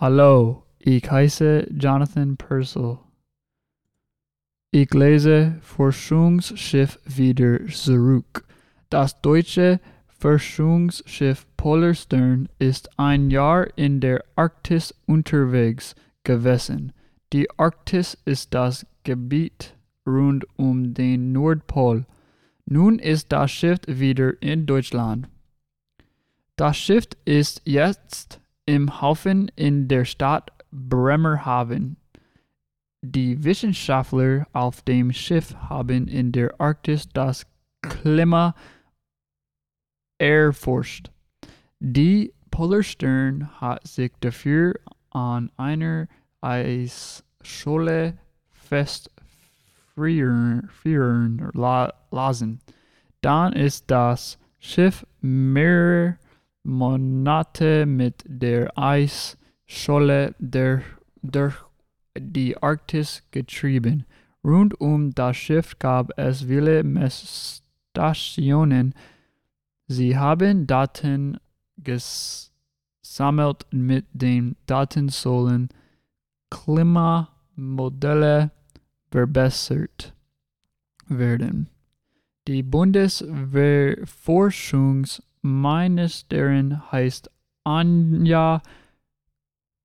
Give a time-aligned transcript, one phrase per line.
[0.00, 2.98] Hallo, ich heiße Jonathan Purcell.
[4.72, 8.44] Ich lese Forschungsschiff wieder zurück.
[8.90, 9.78] Das deutsche
[10.08, 16.92] Forschungsschiff Polarstern ist ein Jahr in der Arktis unterwegs gewesen.
[17.32, 22.04] Die Arktis ist das Gebiet rund um den Nordpol.
[22.66, 25.28] Nun ist das Schiff wieder in Deutschland.
[26.56, 31.96] Das Schiff ist jetzt im Hafen in der Stadt Bremerhaven.
[33.02, 37.46] Die Wissenschaftler auf dem Schiff haben in der Arktis das
[37.82, 38.54] Klima
[40.18, 41.10] erforscht.
[41.80, 44.74] Die Polarstern hat sich dafür
[45.10, 46.08] an einer
[46.40, 48.16] Eisscholle
[48.52, 50.70] festfrieren
[51.52, 52.60] lassen.
[53.20, 56.16] Dann ist das Schiff mehrere
[56.64, 60.82] Monate mit der Eisscholle durch,
[61.22, 61.54] durch
[62.18, 64.04] die Arktis getrieben.
[64.42, 68.94] Rund um das Schiff gab es viele Messstationen.
[69.86, 71.38] Sie haben Daten
[71.78, 75.68] gesammelt mit den Daten sollen
[76.50, 78.50] Klimamodelle
[79.10, 80.14] verbessert
[81.08, 81.68] werden.
[82.46, 82.62] Die
[85.44, 87.30] Bundeswehrforschungsministerin heißt
[87.64, 88.62] Anja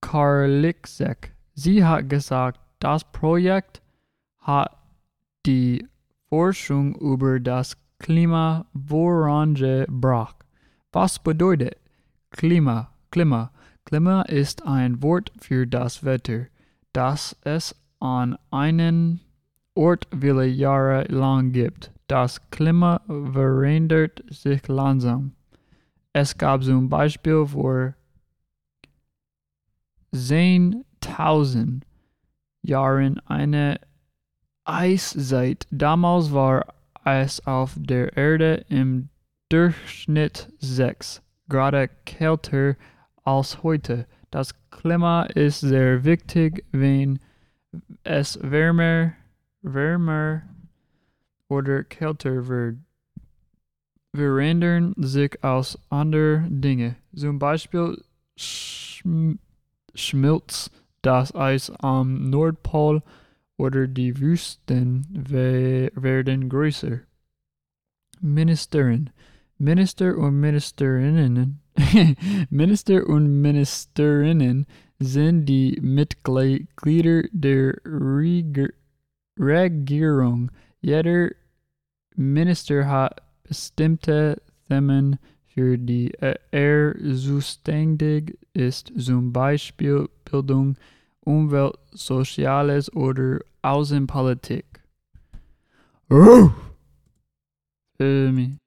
[0.00, 1.34] Karliczek.
[1.54, 3.82] Sie hat gesagt, das Projekt
[4.38, 4.74] hat
[5.44, 5.86] die
[6.30, 10.36] Forschung über das Klima vorangebracht.
[10.90, 11.76] Was bedeutet
[12.30, 12.90] Klima?
[13.10, 13.50] Klima.
[13.84, 16.46] Klima ist ein Wort für das Wetter,
[16.94, 19.20] das es an einem
[19.74, 21.92] Ort viele Jahre lang gibt.
[22.08, 25.32] Das Klima verändert sich langsam.
[26.12, 27.94] Es gab zum Beispiel vor
[30.14, 31.82] 10.000
[32.60, 33.80] Jahren eine
[34.64, 35.66] Eiszeit.
[35.70, 36.74] Damals war
[37.04, 39.08] es auf der Erde im
[39.48, 42.76] Durchschnitt 6 Grad kälter
[43.24, 44.06] als heute.
[44.30, 47.18] Das Klima ist sehr wichtig, wenn
[48.04, 49.12] es wärmer,
[49.62, 50.42] wärmer
[51.48, 52.76] oder kälter wird.
[54.14, 56.96] Verändern sich aus andere Dinge.
[57.14, 58.02] Zum Beispiel
[58.36, 59.38] schm
[59.94, 60.70] schmilzt
[61.02, 63.02] das Eis am Nordpol
[63.58, 67.00] oder die Wüsten werden größer.
[68.20, 69.10] Ministerin.
[69.58, 71.62] Minister und Ministerinnen
[72.50, 74.66] Minister und Ministerinnen
[74.98, 77.74] sind die Mitglieder der
[79.38, 80.50] Regierung.
[80.80, 81.30] Jeder
[82.14, 83.22] Minister hat
[83.52, 85.18] bestimmte Themen,
[85.48, 90.76] für die er zuständig ist, zum Beispiel Bildung,
[91.20, 94.64] Umwelt, Soziales oder Außenpolitik.
[96.08, 96.50] Oh!
[97.98, 98.61] Für mich.